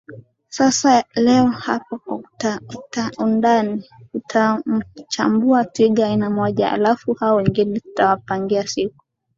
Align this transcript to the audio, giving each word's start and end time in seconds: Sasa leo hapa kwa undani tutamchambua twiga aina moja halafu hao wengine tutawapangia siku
Sasa 0.47 1.03
leo 1.15 1.45
hapa 1.47 1.99
kwa 1.99 3.11
undani 3.17 3.83
tutamchambua 4.11 5.65
twiga 5.65 6.05
aina 6.07 6.29
moja 6.29 6.69
halafu 6.69 7.13
hao 7.13 7.35
wengine 7.35 7.79
tutawapangia 7.79 8.67
siku 8.67 9.03